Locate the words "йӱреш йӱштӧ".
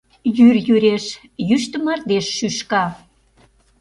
0.67-1.77